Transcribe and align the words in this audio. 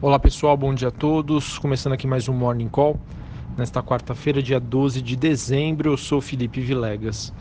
Olá 0.00 0.16
pessoal, 0.16 0.56
bom 0.56 0.72
dia 0.72 0.88
a 0.88 0.90
todos. 0.92 1.58
Começando 1.58 1.92
aqui 1.92 2.06
mais 2.06 2.28
um 2.28 2.32
Morning 2.32 2.68
Call. 2.68 3.00
Nesta 3.56 3.82
quarta-feira, 3.82 4.40
dia 4.40 4.60
12 4.60 5.02
de 5.02 5.16
dezembro, 5.16 5.90
eu 5.90 5.96
sou 5.96 6.20
Felipe 6.20 6.60
Vilegas. 6.60 7.34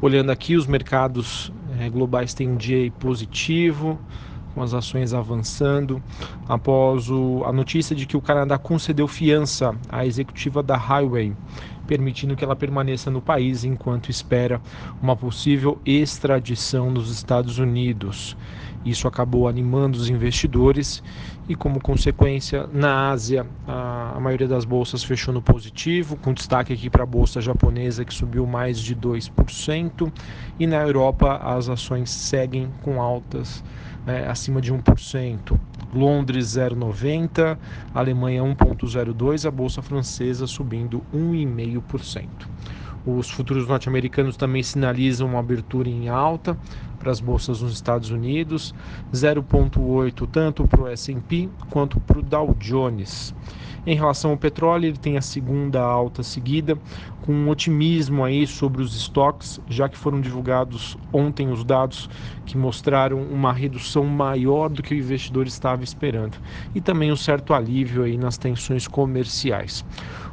Olhando 0.00 0.30
aqui, 0.30 0.54
os 0.54 0.64
mercados 0.64 1.52
é, 1.76 1.90
globais 1.90 2.32
têm 2.32 2.48
um 2.48 2.54
dia 2.54 2.88
positivo, 3.00 3.98
com 4.54 4.62
as 4.62 4.72
ações 4.72 5.12
avançando, 5.12 6.00
após 6.48 7.10
o, 7.10 7.42
a 7.44 7.52
notícia 7.52 7.96
de 7.96 8.06
que 8.06 8.16
o 8.16 8.20
Canadá 8.20 8.56
concedeu 8.58 9.08
fiança 9.08 9.74
à 9.88 10.06
executiva 10.06 10.62
da 10.62 10.76
Highway, 10.76 11.34
permitindo 11.86 12.36
que 12.36 12.44
ela 12.44 12.56
permaneça 12.56 13.10
no 13.10 13.20
país 13.20 13.64
enquanto 13.64 14.10
espera 14.10 14.60
uma 15.02 15.16
possível 15.16 15.78
extradição 15.84 16.90
nos 16.90 17.10
Estados 17.10 17.58
Unidos. 17.58 18.36
Isso 18.84 19.08
acabou 19.08 19.48
animando 19.48 19.96
os 19.96 20.10
investidores 20.10 21.02
e, 21.48 21.54
como 21.54 21.80
consequência, 21.80 22.68
na 22.72 23.10
Ásia, 23.10 23.46
a, 23.66 24.18
maioria 24.20 24.46
das 24.46 24.66
bolsas 24.66 25.02
fechou 25.02 25.32
no 25.32 25.40
positivo, 25.40 26.16
com 26.16 26.34
destaque 26.34 26.72
aqui 26.72 26.90
para 26.90 27.02
a 27.02 27.06
bolsa 27.06 27.40
japonesa 27.40 28.04
que 28.04 28.12
subiu 28.12 28.46
mais 28.46 28.78
de 28.78 28.94
2%, 28.94 30.12
e 30.58 30.66
na 30.66 30.82
Europa 30.82 31.36
as 31.36 31.68
ações 31.68 32.10
seguem 32.10 32.68
com 32.82 33.00
altas 33.00 33.64
né, 34.06 34.28
acima 34.28 34.60
de 34.60 34.72
1%. 34.72 35.58
Londres 35.92 36.56
0,90, 36.56 37.58
Alemanha 37.94 38.42
1,02, 38.42 39.46
a 39.46 39.50
bolsa 39.50 39.82
francesa 39.82 40.46
subindo 40.46 41.02
1,5%. 41.14 42.28
Os 43.06 43.28
futuros 43.28 43.68
norte-americanos 43.68 44.36
também 44.36 44.62
sinalizam 44.62 45.28
uma 45.28 45.40
abertura 45.40 45.88
em 45.88 46.08
alta 46.08 46.56
para 46.98 47.10
as 47.12 47.20
bolsas 47.20 47.60
nos 47.60 47.74
Estados 47.74 48.10
Unidos, 48.10 48.74
0,8 49.12 50.26
tanto 50.32 50.66
para 50.66 50.82
o 50.82 50.88
S&P 50.88 51.50
quanto 51.68 52.00
para 52.00 52.18
o 52.18 52.22
Dow 52.22 52.54
Jones. 52.58 53.34
Em 53.86 53.94
relação 53.94 54.30
ao 54.30 54.36
petróleo, 54.36 54.86
ele 54.86 54.96
tem 54.96 55.18
a 55.18 55.22
segunda 55.22 55.80
alta 55.80 56.22
seguida, 56.22 56.78
com 57.20 57.32
um 57.32 57.50
otimismo 57.50 58.24
aí 58.24 58.46
sobre 58.46 58.82
os 58.82 58.96
estoques, 58.96 59.60
já 59.68 59.88
que 59.88 59.98
foram 59.98 60.20
divulgados 60.20 60.96
ontem 61.12 61.50
os 61.50 61.64
dados 61.64 62.08
que 62.46 62.56
mostraram 62.56 63.22
uma 63.22 63.52
redução 63.52 64.04
maior 64.04 64.70
do 64.70 64.82
que 64.82 64.94
o 64.94 64.98
investidor 64.98 65.46
estava 65.46 65.84
esperando, 65.84 66.38
e 66.74 66.80
também 66.80 67.12
um 67.12 67.16
certo 67.16 67.52
alívio 67.52 68.04
aí 68.04 68.16
nas 68.16 68.38
tensões 68.38 68.88
comerciais. 68.88 69.84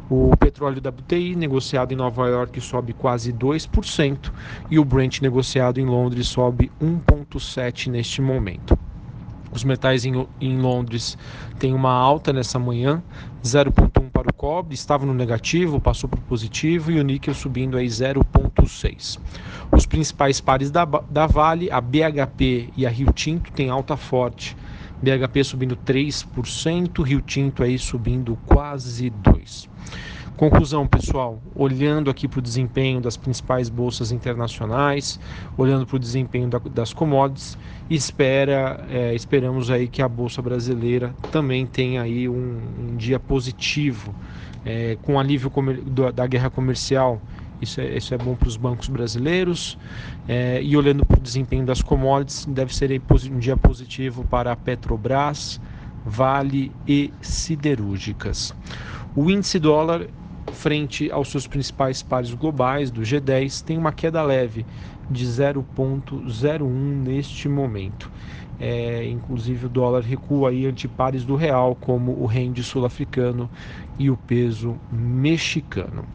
O 0.10 0.36
petróleo 0.38 0.82
WTI 0.86 1.36
negociado 1.36 1.94
em 1.94 1.96
Nova 1.96 2.28
York 2.28 2.60
sobe 2.60 2.94
quase 2.94 3.32
2% 3.32 4.32
e 4.70 4.78
o 4.78 4.84
Brent 4.86 5.22
negociado 5.22 5.80
em 5.80 5.86
Londres 5.86 6.28
sobe 6.28 6.72
1,7% 6.82 7.88
neste 7.88 8.22
momento. 8.22 8.78
Os 9.54 9.64
metais 9.64 10.06
em, 10.06 10.28
em, 10.40 10.58
Londres 10.60 11.18
têm 11.60 11.74
uma 11.74 11.92
alta 11.92 12.32
nessa 12.32 12.58
manhã, 12.58 13.04
0,1 13.44 14.10
para 14.10 14.30
o 14.30 14.34
cobre, 14.34 14.74
estava 14.74 15.06
no 15.06 15.14
negativo, 15.14 15.80
passou 15.80 16.10
para 16.10 16.20
o 16.20 16.24
positivo 16.24 16.92
e 16.92 17.00
o 17.00 17.04
níquel 17.04 17.34
subindo 17.34 17.76
aí 17.78 17.88
0,6. 17.88 19.20
Os 19.72 19.86
principais 19.86 20.40
pares 20.40 20.72
da, 20.72 20.86
da 20.86 21.28
Vale, 21.28 21.70
a 21.72 21.82
BHP 21.82 22.70
e 22.78 22.86
a 22.86 22.90
Rio 22.90 23.12
Tinto 23.12 23.52
têm 23.52 23.70
alta 23.70 23.98
forte. 23.98 24.56
BHP 25.02 25.44
subindo 25.44 25.76
3%, 25.76 27.04
Rio 27.04 27.22
Tinto 27.22 27.64
aí 27.64 27.78
subindo 27.78 28.38
quase 28.46 29.10
2%. 29.10 29.68
Conclusão, 30.42 30.88
pessoal, 30.88 31.40
olhando 31.54 32.10
aqui 32.10 32.28
para 32.28 32.40
o 32.40 32.42
desempenho 32.42 33.00
das 33.00 33.16
principais 33.16 33.70
bolsas 33.70 34.12
internacionais, 34.12 35.20
olhando 35.56 35.86
para 35.86 35.98
o 35.98 36.00
desempenho 36.00 36.48
da, 36.48 36.58
das 36.58 36.92
commodities, 36.92 37.56
espera, 37.88 38.84
é, 38.90 39.14
esperamos 39.14 39.70
aí 39.70 39.88
que 39.88 40.02
a 40.02 40.10
bolsa 40.10 40.42
brasileira 40.42 41.14
também 41.32 41.68
tenha 41.68 42.02
aí 42.02 42.28
um, 42.28 42.60
um 42.80 42.96
dia 42.98 43.20
positivo, 43.20 44.16
é, 44.66 44.98
com 45.04 45.20
alívio 45.20 45.52
da, 45.86 46.10
da 46.10 46.26
guerra 46.26 46.50
comercial. 46.50 47.22
Isso 47.62 47.80
é, 47.80 47.96
isso 47.96 48.12
é 48.12 48.18
bom 48.18 48.34
para 48.34 48.48
os 48.48 48.58
bancos 48.58 48.88
brasileiros. 48.88 49.78
É, 50.28 50.60
e 50.60 50.76
olhando 50.76 51.06
para 51.06 51.20
o 51.20 51.22
desempenho 51.22 51.68
das 51.68 51.84
commodities, 51.84 52.48
deve 52.48 52.76
ser 52.76 53.00
um 53.32 53.38
dia 53.38 53.56
positivo 53.56 54.24
para 54.24 54.52
a 54.52 54.56
Petrobras, 54.56 55.62
Vale 56.04 56.72
e 56.88 57.14
siderúrgicas. 57.22 58.56
O 59.16 59.30
índice 59.30 59.60
dólar 59.60 60.08
frente 60.52 61.12
aos 61.12 61.30
seus 61.30 61.48
principais 61.48 62.04
pares 62.04 62.34
globais 62.34 62.92
do 62.92 63.02
G10 63.02 63.64
tem 63.64 63.78
uma 63.78 63.92
queda 63.92 64.22
leve 64.22 64.66
de 65.10 65.26
0,01 65.26 66.64
neste 66.64 67.50
momento. 67.50 68.12
É, 68.60 69.10
inclusive 69.10 69.66
o 69.66 69.70
dólar 69.70 70.04
recua 70.04 70.52
aí 70.52 70.68
ante 70.68 70.88
pares 70.88 71.26
do 71.26 71.36
real, 71.36 71.76
como 71.76 72.12
o 72.22 72.26
rende 72.28 72.64
sul-africano 72.64 73.50
e 73.98 74.12
o 74.12 74.16
peso 74.16 74.78
mexicano. 74.92 76.06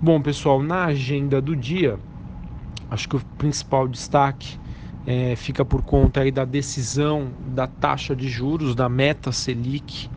Bom, 0.00 0.20
pessoal, 0.20 0.62
na 0.62 0.84
agenda 0.84 1.40
do 1.40 1.56
dia, 1.56 1.98
acho 2.88 3.08
que 3.08 3.16
o 3.16 3.20
principal 3.36 3.88
destaque 3.88 4.58
é, 5.06 5.34
fica 5.34 5.64
por 5.64 5.82
conta 5.82 6.20
aí 6.20 6.30
da 6.30 6.44
decisão 6.44 7.30
da 7.48 7.66
taxa 7.66 8.14
de 8.14 8.28
juros 8.28 8.74
da 8.74 8.88
meta 8.88 9.32
Selic 9.32 10.08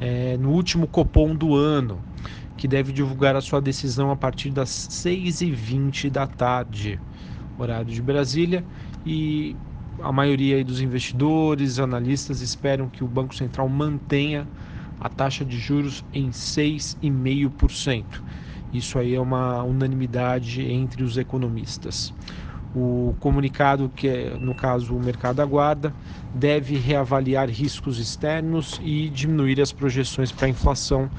é, 0.00 0.36
no 0.38 0.50
último 0.50 0.86
Copom 0.86 1.34
do 1.34 1.54
ano 1.54 2.07
que 2.58 2.66
deve 2.68 2.92
divulgar 2.92 3.36
a 3.36 3.40
sua 3.40 3.60
decisão 3.60 4.10
a 4.10 4.16
partir 4.16 4.50
das 4.50 4.68
6h20 4.68 6.10
da 6.10 6.26
tarde, 6.26 7.00
horário 7.56 7.90
de 7.90 8.02
Brasília, 8.02 8.66
e 9.06 9.56
a 10.02 10.10
maioria 10.12 10.62
dos 10.64 10.80
investidores, 10.80 11.78
analistas 11.78 12.40
esperam 12.40 12.88
que 12.88 13.04
o 13.04 13.08
Banco 13.08 13.34
Central 13.34 13.68
mantenha 13.68 14.46
a 14.98 15.08
taxa 15.08 15.44
de 15.44 15.56
juros 15.56 16.04
em 16.12 16.30
6,5%. 16.30 18.04
Isso 18.72 18.98
aí 18.98 19.14
é 19.14 19.20
uma 19.20 19.62
unanimidade 19.62 20.60
entre 20.62 21.04
os 21.04 21.16
economistas. 21.16 22.12
O 22.74 23.14
comunicado, 23.18 23.90
que 23.96 24.06
é, 24.06 24.36
no 24.38 24.54
caso 24.54 24.94
o 24.94 25.00
mercado 25.00 25.40
aguarda, 25.40 25.92
deve 26.34 26.76
reavaliar 26.76 27.48
riscos 27.48 27.98
externos 27.98 28.78
e 28.84 29.08
diminuir 29.08 29.60
as 29.60 29.72
projeções 29.72 30.30
para 30.30 30.46
a 30.46 30.50
inflação, 30.50 31.10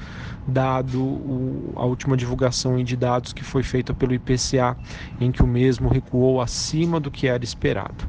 dado 0.46 1.02
o, 1.02 1.72
a 1.76 1.84
última 1.84 2.16
divulgação 2.16 2.82
de 2.82 2.96
dados 2.96 3.32
que 3.32 3.42
foi 3.42 3.62
feita 3.62 3.92
pelo 3.92 4.14
IPCA, 4.14 4.76
em 5.20 5.32
que 5.32 5.42
o 5.42 5.46
mesmo 5.46 5.88
recuou 5.88 6.40
acima 6.40 7.00
do 7.00 7.10
que 7.10 7.26
era 7.26 7.42
esperado. 7.42 8.08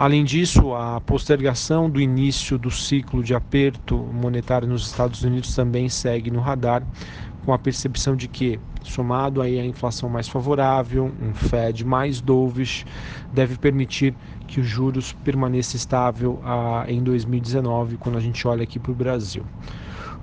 Além 0.00 0.24
disso, 0.24 0.74
a 0.74 0.98
postergação 0.98 1.90
do 1.90 2.00
início 2.00 2.56
do 2.56 2.70
ciclo 2.70 3.22
de 3.22 3.34
aperto 3.34 3.98
monetário 3.98 4.66
nos 4.66 4.86
Estados 4.86 5.22
Unidos 5.22 5.54
também 5.54 5.90
segue 5.90 6.30
no 6.30 6.40
radar, 6.40 6.82
com 7.44 7.52
a 7.52 7.58
percepção 7.58 8.16
de 8.16 8.26
que, 8.26 8.58
somado 8.82 9.42
aí 9.42 9.58
à 9.58 9.64
inflação 9.64 10.08
mais 10.08 10.28
favorável, 10.28 11.10
um 11.20 11.34
Fed 11.34 11.84
mais 11.84 12.20
dovish, 12.20 12.84
deve 13.32 13.56
permitir 13.56 14.14
que 14.46 14.60
os 14.60 14.66
juros 14.66 15.12
permaneça 15.12 15.76
estável 15.76 16.40
ah, 16.44 16.84
em 16.88 17.02
2019, 17.02 17.96
quando 17.96 18.18
a 18.18 18.20
gente 18.20 18.46
olha 18.46 18.62
aqui 18.62 18.78
para 18.78 18.92
o 18.92 18.94
Brasil. 18.94 19.44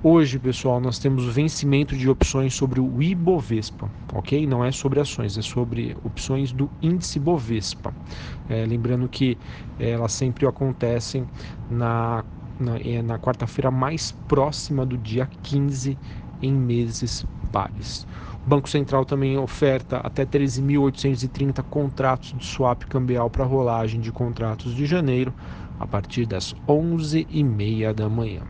Hoje, 0.04 0.38
pessoal, 0.38 0.80
nós 0.80 1.00
temos 1.00 1.26
o 1.28 1.32
vencimento 1.32 1.98
de 1.98 2.08
opções 2.08 2.54
sobre 2.54 2.80
o 2.80 3.02
Ibovespa, 3.02 3.90
ok? 4.14 4.46
Não 4.46 4.64
é 4.64 4.72
sobre 4.72 5.00
ações, 5.00 5.36
é 5.40 5.42
sobre 5.42 5.98
opções 6.04 6.52
do 6.52 6.70
índice 6.80 7.20
Bovespa. 7.20 7.92
É, 8.48 8.64
lembrando 8.64 9.10
que 9.10 9.40
elas 9.80 10.14
sempre 10.14 10.46
acontecem 10.46 11.28
na, 11.68 12.24
na, 12.60 12.78
é, 12.78 13.02
na 13.02 13.18
quarta-feira 13.18 13.72
mais 13.72 14.12
próxima 14.28 14.86
do 14.86 14.96
dia 15.00 15.28
15 15.42 15.98
em 16.44 16.54
meses 16.54 17.26
pares. 17.52 18.06
Banco 18.48 18.70
Central 18.70 19.04
também 19.04 19.38
oferta 19.38 19.98
até 19.98 20.26
13.830 20.26 21.62
contratos 21.64 22.34
de 22.34 22.46
swap 22.46 22.84
cambial 22.86 23.30
para 23.30 23.44
rolagem 23.44 24.00
de 24.00 24.10
contratos 24.10 24.74
de 24.74 24.86
janeiro 24.86 25.34
a 25.78 25.86
partir 25.86 26.26
das 26.26 26.56
11h30 26.66 27.94
da 27.94 28.08
manhã. 28.08 28.44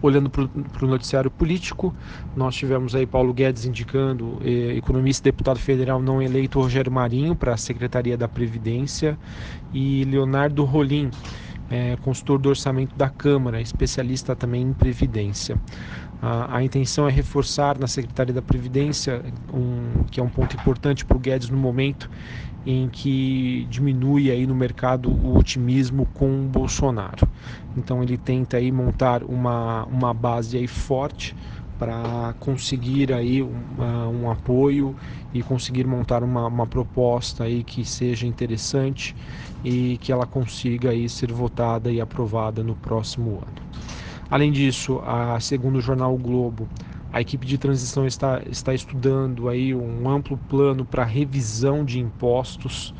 Olhando 0.00 0.30
para 0.30 0.84
o 0.84 0.86
noticiário 0.86 1.28
político, 1.28 1.92
nós 2.36 2.54
tivemos 2.54 2.94
aí 2.94 3.04
Paulo 3.04 3.34
Guedes 3.34 3.64
indicando 3.64 4.38
eh, 4.44 4.76
economista 4.76 5.26
e 5.26 5.32
deputado 5.32 5.58
federal 5.58 6.00
não 6.00 6.22
eleito 6.22 6.60
Rogério 6.60 6.92
Marinho 6.92 7.34
para 7.34 7.54
a 7.54 7.56
Secretaria 7.56 8.16
da 8.16 8.28
Previdência 8.28 9.18
e 9.72 10.04
Leonardo 10.04 10.62
Rolim, 10.62 11.10
eh, 11.70 11.96
consultor 12.02 12.38
do 12.38 12.48
orçamento 12.48 12.94
da 12.96 13.08
Câmara, 13.08 13.60
especialista 13.60 14.36
também 14.36 14.62
em 14.62 14.72
Previdência. 14.72 15.56
A, 16.20 16.58
a, 16.58 16.64
intenção 16.64 17.08
é 17.08 17.10
reforçar 17.10 17.78
na 17.78 17.86
Secretaria 17.86 18.32
da 18.32 18.42
Previdência, 18.42 19.22
um, 19.52 20.04
que 20.10 20.20
é 20.20 20.22
um 20.22 20.28
ponto 20.28 20.56
importante 20.56 21.04
para 21.04 21.16
o 21.16 21.20
Guedes 21.20 21.50
no 21.50 21.56
momento 21.56 22.10
em 22.66 22.88
que 22.88 23.66
diminui 23.68 24.30
aí 24.30 24.46
no 24.46 24.54
mercado 24.54 25.10
o 25.10 25.36
otimismo 25.36 26.06
com 26.14 26.44
o 26.44 26.48
Bolsonaro. 26.48 27.28
Então 27.76 28.02
ele 28.02 28.16
tenta 28.16 28.56
aí 28.56 28.72
montar 28.72 29.22
uma, 29.22 29.84
uma 29.84 30.14
base 30.14 30.56
aí 30.56 30.66
forte 30.66 31.36
para 31.78 32.34
conseguir 32.38 33.12
aí 33.12 33.42
um, 33.42 33.52
um, 34.22 34.30
apoio 34.30 34.94
e 35.32 35.42
conseguir 35.42 35.86
montar 35.86 36.22
uma, 36.22 36.46
uma 36.46 36.66
proposta 36.66 37.44
aí 37.44 37.62
que 37.64 37.84
seja 37.84 38.26
interessante 38.26 39.14
e 39.64 39.98
que 39.98 40.12
ela 40.12 40.26
consiga 40.26 40.90
aí 40.90 41.08
ser 41.08 41.32
votada 41.32 41.90
e 41.90 42.00
aprovada 42.00 42.62
no 42.62 42.74
próximo 42.74 43.36
ano. 43.36 43.68
Além 44.30 44.52
disso, 44.52 45.00
a, 45.04 45.38
segundo 45.40 45.76
o 45.76 45.80
jornal 45.80 46.14
o 46.14 46.18
Globo, 46.18 46.68
a 47.12 47.20
equipe 47.20 47.46
de 47.46 47.56
transição 47.56 48.06
está, 48.06 48.42
está 48.50 48.74
estudando 48.74 49.48
aí 49.48 49.72
um 49.72 50.10
amplo 50.10 50.36
plano 50.48 50.84
para 50.84 51.04
revisão 51.04 51.84
de 51.84 52.00
impostos, 52.00 52.92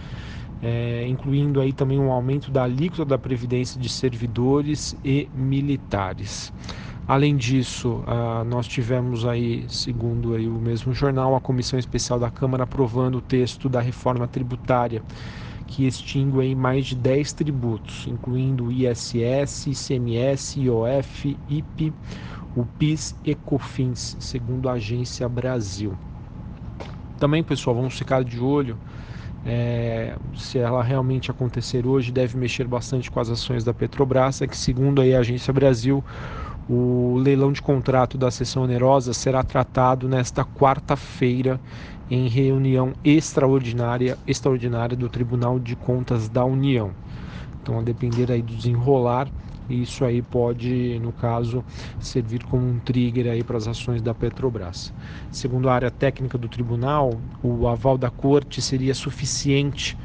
é, 0.63 1.05
incluindo 1.09 1.61
aí 1.61 1.73
também 1.73 1.99
um 1.99 2.13
aumento 2.13 2.51
da 2.51 2.63
alíquota 2.63 3.05
da 3.05 3.19
previdência 3.19 3.81
de 3.81 3.89
servidores 3.89 4.97
e 5.05 5.29
militares. 5.35 6.53
Além 7.07 7.37
disso, 7.37 8.03
uh, 8.07 8.45
nós 8.45 8.67
tivemos 8.67 9.27
aí, 9.27 9.67
segundo 9.69 10.35
aí 10.35 10.49
o 10.49 10.59
mesmo 10.59 10.95
jornal, 10.95 11.35
a 11.35 11.41
comissão 11.41 11.79
especial 11.79 12.19
da 12.19 12.31
Câmara 12.31 12.65
aprovando 12.65 13.19
o 13.19 13.21
texto 13.21 13.69
da 13.69 13.81
reforma 13.81 14.27
tributária 14.27 15.03
que 15.67 15.87
extingue 15.87 16.55
mais 16.55 16.87
de 16.87 16.95
10 16.95 17.33
tributos, 17.33 18.07
incluindo 18.07 18.71
ISS, 18.71 19.67
ICMS, 19.67 20.61
IOF, 20.61 21.37
IP, 21.49 21.93
o 22.55 22.65
PIS 22.65 23.15
e 23.25 23.35
COFINS, 23.35 24.17
segundo 24.21 24.69
a 24.69 24.73
Agência 24.73 25.29
Brasil. 25.29 25.99
Também, 27.19 27.43
pessoal, 27.43 27.75
vamos 27.77 27.97
ficar 27.97 28.23
de 28.25 28.39
olho 28.39 28.79
é, 29.45 30.17
se 30.35 30.59
ela 30.59 30.83
realmente 30.83 31.31
acontecer 31.31 31.87
hoje, 31.87 32.11
deve 32.11 32.37
mexer 32.37 32.67
bastante 32.67 33.11
com 33.11 33.21
as 33.21 33.29
ações 33.29 33.63
da 33.63 33.75
Petrobras, 33.75 34.41
é 34.41 34.47
que 34.47 34.57
segundo 34.57 35.03
a 35.03 35.05
Agência 35.05 35.53
Brasil, 35.53 36.03
o 36.69 37.17
leilão 37.19 37.53
de 37.53 37.61
contrato 37.61 38.17
da 38.17 38.31
sessão 38.31 38.63
onerosa 38.63 39.13
será 39.13 39.43
tratado 39.43 40.09
nesta 40.09 40.45
quarta-feira 40.45 41.61
em 42.11 42.29
reunião 42.29 42.93
extraordinária, 43.05 44.19
extraordinária 44.27 44.97
do 44.97 45.09
Tribunal 45.09 45.59
de 45.59 45.77
Contas 45.77 46.29
da 46.29 46.45
União. 46.45 46.91
Então, 47.63 47.79
a 47.79 47.83
depender 47.83 48.31
aí 48.31 48.43
do 48.43 48.55
desenrolar, 48.55 49.29
isso 49.69 50.05
aí 50.05 50.21
pode, 50.21 50.99
no 51.03 51.13
caso, 51.13 51.65
servir 51.99 52.45
como 52.45 52.67
um 52.67 52.79
trigger 52.79 53.33
aí 53.33 53.43
para 53.43 53.57
as 53.57 53.67
ações 53.67 54.03
da 54.03 54.13
Petrobras. 54.15 54.93
Segundo 55.31 55.71
a 55.71 55.75
área 55.75 55.91
técnica 55.91 56.37
do 56.37 56.49
tribunal, 56.49 57.19
o 57.43 57.67
aval 57.67 57.97
da 57.97 58.11
corte 58.11 58.61
seria 58.61 58.95
suficiente 58.95 59.97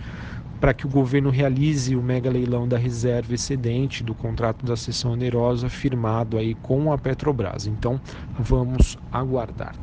para 0.60 0.74
que 0.74 0.86
o 0.86 0.90
governo 0.90 1.30
realize 1.30 1.96
o 1.96 2.02
mega 2.02 2.30
leilão 2.30 2.68
da 2.68 2.78
reserva 2.78 3.34
excedente 3.34 4.04
do 4.04 4.14
contrato 4.14 4.66
da 4.66 4.76
sessão 4.76 5.14
onerosa 5.14 5.70
firmado 5.70 6.38
aí 6.38 6.54
com 6.56 6.92
a 6.92 6.98
Petrobras. 6.98 7.66
Então, 7.66 8.00
vamos 8.38 8.98
aguardar. 9.12 9.74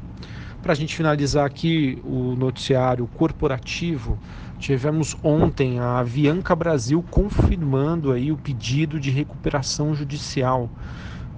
Para 0.63 0.73
a 0.73 0.77
gente 0.77 0.97
finalizar 0.97 1.47
aqui 1.47 2.03
o 2.05 2.35
noticiário 2.37 3.07
corporativo, 3.07 4.19
tivemos 4.59 5.17
ontem 5.23 5.79
a 5.79 5.99
Avianca 5.99 6.57
Brasil 6.57 7.05
confirmando 7.11 8.13
aí 8.13 8.33
o 8.33 8.37
pedido 8.37 8.99
de 8.99 9.11
recuperação 9.11 9.95
judicial. 9.95 10.69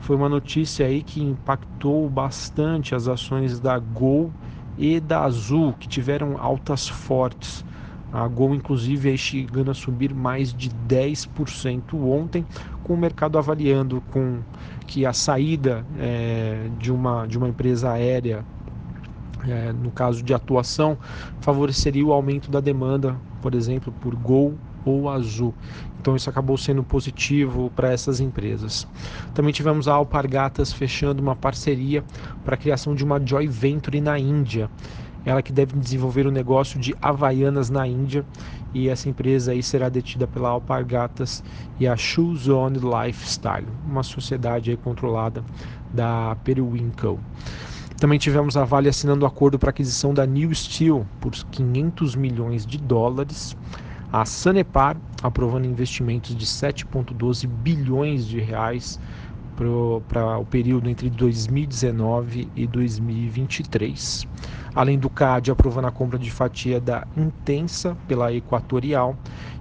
Foi 0.00 0.16
uma 0.16 0.28
notícia 0.28 0.86
aí 0.86 1.02
que 1.02 1.22
impactou 1.22 2.08
bastante 2.08 2.94
as 2.94 3.06
ações 3.06 3.60
da 3.60 3.78
Gol 3.78 4.32
e 4.78 4.98
da 4.98 5.24
Azul, 5.24 5.74
que 5.78 5.88
tiveram 5.88 6.38
altas 6.38 6.88
fortes. 6.88 7.64
A 8.12 8.26
Gol, 8.26 8.54
inclusive, 8.54 9.10
aí 9.10 9.18
chegando 9.18 9.70
a 9.70 9.74
subir 9.74 10.14
mais 10.14 10.52
de 10.52 10.70
10% 10.70 11.94
ontem, 11.94 12.44
com 12.82 12.94
o 12.94 12.96
mercado 12.96 13.36
avaliando 13.36 14.02
com 14.10 14.40
que 14.86 15.04
a 15.04 15.12
saída 15.12 15.84
é, 15.98 16.68
de, 16.78 16.90
uma, 16.90 17.26
de 17.26 17.36
uma 17.36 17.48
empresa 17.48 17.92
aérea, 17.92 18.44
é, 19.46 19.72
no 19.72 19.90
caso 19.90 20.22
de 20.22 20.32
atuação, 20.32 20.96
favoreceria 21.40 22.04
o 22.04 22.12
aumento 22.12 22.50
da 22.50 22.60
demanda, 22.60 23.16
por 23.42 23.54
exemplo, 23.54 23.92
por 24.00 24.14
Gol 24.14 24.54
ou 24.84 25.10
Azul. 25.10 25.54
Então 26.00 26.16
isso 26.16 26.30
acabou 26.30 26.56
sendo 26.56 26.82
positivo 26.82 27.70
para 27.76 27.92
essas 27.92 28.20
empresas. 28.20 28.86
Também 29.34 29.52
tivemos 29.52 29.86
a 29.86 29.92
Alpargatas 29.92 30.72
fechando 30.72 31.20
uma 31.20 31.36
parceria 31.36 32.02
para 32.44 32.54
a 32.54 32.58
criação 32.58 32.94
de 32.94 33.04
uma 33.04 33.20
joint 33.24 33.50
venture 33.50 34.00
na 34.00 34.18
Índia 34.18 34.70
ela 35.28 35.42
que 35.42 35.52
deve 35.52 35.78
desenvolver 35.78 36.26
o 36.26 36.30
negócio 36.30 36.80
de 36.80 36.96
Havaianas 37.02 37.68
na 37.68 37.86
Índia 37.86 38.24
e 38.72 38.88
essa 38.88 39.10
empresa 39.10 39.52
aí 39.52 39.62
será 39.62 39.90
detida 39.90 40.26
pela 40.26 40.48
Alpargatas 40.48 41.44
e 41.78 41.86
a 41.86 41.94
Shoes 41.94 42.48
On 42.48 42.70
Lifestyle, 42.70 43.66
uma 43.86 44.02
sociedade 44.02 44.70
aí 44.70 44.76
controlada 44.78 45.44
da 45.92 46.34
Periwinkle. 46.44 47.18
Também 47.98 48.18
tivemos 48.18 48.56
a 48.56 48.64
Vale 48.64 48.88
assinando 48.88 49.26
acordo 49.26 49.58
para 49.58 49.68
aquisição 49.68 50.14
da 50.14 50.24
New 50.24 50.54
Steel 50.54 51.06
por 51.20 51.32
500 51.32 52.16
milhões 52.16 52.64
de 52.64 52.78
dólares. 52.78 53.54
A 54.10 54.24
Sanepar 54.24 54.96
aprovando 55.22 55.66
investimentos 55.66 56.34
de 56.34 56.46
7,12 56.46 57.46
bilhões 57.46 58.26
de 58.26 58.40
reais 58.40 58.98
para 60.08 60.38
o 60.38 60.44
período 60.44 60.88
entre 60.88 61.10
2019 61.10 62.48
e 62.54 62.66
2023. 62.66 64.28
Além 64.72 64.96
do 64.96 65.10
CAD 65.10 65.50
aprovando 65.50 65.86
a 65.86 65.90
compra 65.90 66.18
de 66.18 66.30
fatia 66.30 66.80
da 66.80 67.04
Intensa 67.16 67.96
pela 68.06 68.32
Equatorial 68.32 69.16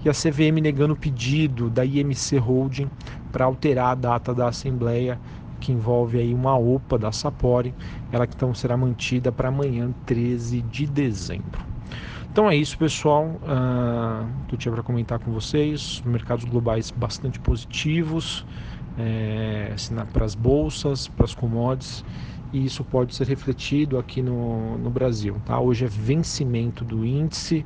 e 0.05 0.09
a 0.09 0.13
CVM 0.13 0.61
negando 0.61 0.93
o 0.93 0.97
pedido 0.97 1.69
da 1.69 1.83
IMC 1.83 2.37
Holding 2.37 2.89
para 3.31 3.45
alterar 3.45 3.91
a 3.91 3.95
data 3.95 4.33
da 4.35 4.47
Assembleia 4.49 5.19
que 5.59 5.71
envolve 5.71 6.19
aí 6.19 6.31
uma 6.31 6.55
OPA 6.55 6.99
da 6.99 7.11
Sapori, 7.11 7.73
ela 8.11 8.27
que 8.27 8.35
então 8.35 8.53
será 8.53 8.77
mantida 8.77 9.31
para 9.31 9.49
amanhã, 9.49 9.91
13 10.05 10.61
de 10.61 10.85
dezembro. 10.85 11.65
Então 12.31 12.47
é 12.47 12.55
isso, 12.55 12.77
pessoal. 12.77 13.25
Uh, 13.41 14.27
que 14.47 14.53
eu 14.53 14.59
tinha 14.59 14.71
para 14.71 14.83
comentar 14.83 15.17
com 15.17 15.31
vocês. 15.31 16.03
Mercados 16.05 16.45
globais 16.45 16.91
bastante 16.91 17.39
positivos 17.39 18.45
é, 18.97 19.75
para 20.11 20.25
as 20.25 20.35
bolsas, 20.35 21.07
para 21.07 21.25
as 21.25 21.35
commodities, 21.35 22.03
e 22.51 22.65
isso 22.65 22.83
pode 22.83 23.13
ser 23.15 23.27
refletido 23.27 23.97
aqui 23.97 24.21
no, 24.21 24.77
no 24.77 24.89
Brasil. 24.89 25.35
Tá? 25.45 25.59
Hoje 25.59 25.85
é 25.85 25.87
vencimento 25.87 26.83
do 26.83 27.05
índice, 27.05 27.65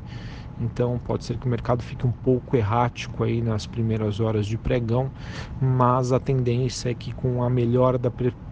então 0.59 0.99
pode 0.99 1.23
ser 1.23 1.37
que 1.37 1.45
o 1.45 1.49
mercado 1.49 1.81
fique 1.81 2.05
um 2.05 2.11
pouco 2.11 2.55
errático 2.55 3.23
aí 3.23 3.41
nas 3.41 3.65
primeiras 3.65 4.19
horas 4.19 4.45
de 4.45 4.57
pregão, 4.57 5.11
mas 5.59 6.11
a 6.11 6.19
tendência 6.19 6.89
é 6.89 6.93
que 6.93 7.13
com 7.13 7.43
a 7.43 7.49
melhora 7.49 7.97
da, 7.97 8.11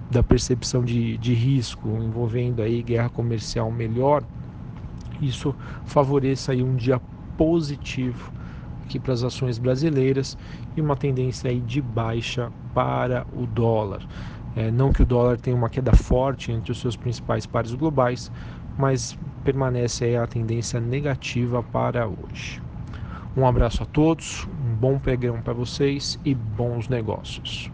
da 0.09 0.23
percepção 0.23 0.83
de, 0.83 1.17
de 1.17 1.33
risco 1.33 1.87
envolvendo 2.01 2.61
aí 2.61 2.81
guerra 2.81 3.09
comercial 3.09 3.71
melhor, 3.71 4.23
isso 5.21 5.53
favoreça 5.85 6.53
aí 6.53 6.63
um 6.63 6.75
dia 6.75 7.01
positivo 7.37 8.38
aqui 8.89 8.99
para 8.99 9.13
as 9.13 9.23
ações 9.23 9.59
brasileiras 9.59 10.35
e 10.75 10.81
uma 10.81 10.97
tendência 10.97 11.51
aí 11.51 11.59
de 11.59 11.79
baixa 11.79 12.51
para 12.73 13.25
o 13.31 13.45
dólar. 13.45 14.01
É, 14.55 14.71
não 14.71 14.91
que 14.91 15.03
o 15.03 15.05
dólar 15.05 15.37
tenha 15.37 15.55
uma 15.55 15.69
queda 15.69 15.95
forte 15.95 16.51
entre 16.51 16.71
os 16.71 16.79
seus 16.79 16.95
principais 16.95 17.45
pares 17.45 17.73
globais, 17.75 18.31
mas 18.77 19.15
permanece 19.43 20.05
aí 20.05 20.17
a 20.17 20.25
tendência 20.25 20.79
negativa 20.79 21.61
para 21.61 22.07
hoje. 22.07 22.61
Um 23.37 23.45
abraço 23.45 23.83
a 23.83 23.85
todos, 23.85 24.47
um 24.47 24.75
bom 24.75 24.97
pregão 24.97 25.39
para 25.39 25.53
vocês 25.53 26.19
e 26.25 26.33
bons 26.33 26.89
negócios. 26.89 27.71